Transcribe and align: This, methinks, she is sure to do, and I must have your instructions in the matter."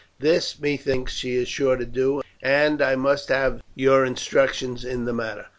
This, 0.17 0.57
methinks, 0.59 1.13
she 1.13 1.35
is 1.35 1.47
sure 1.47 1.75
to 1.75 1.85
do, 1.85 2.23
and 2.41 2.81
I 2.81 2.95
must 2.95 3.29
have 3.29 3.61
your 3.75 4.03
instructions 4.03 4.83
in 4.83 5.05
the 5.05 5.13
matter." 5.13 5.45